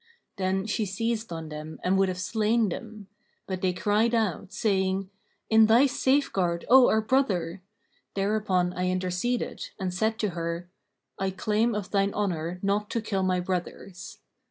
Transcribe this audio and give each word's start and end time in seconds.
Then 0.37 0.65
she 0.65 0.83
seized 0.87 1.31
on 1.31 1.49
them 1.49 1.79
and 1.83 1.95
would 1.95 2.09
have 2.09 2.17
slain 2.17 2.69
them; 2.69 3.05
but 3.45 3.61
they 3.61 3.71
cried 3.71 4.15
out, 4.15 4.51
saying, 4.51 5.11
'In 5.47 5.67
thy 5.67 5.85
safeguard, 5.85 6.65
O 6.71 6.87
our 6.89 7.01
brother!' 7.01 7.61
Thereupon 8.15 8.73
I 8.73 8.89
interceded 8.89 9.69
and 9.79 9.93
said 9.93 10.17
to 10.17 10.29
her, 10.31 10.67
'I 11.19 11.29
claim 11.29 11.75
of 11.75 11.91
thine 11.91 12.15
honour 12.15 12.57
not 12.63 12.89
to 12.89 13.01
kill 13.01 13.21
my 13.21 13.39
brothers.' 13.39 14.17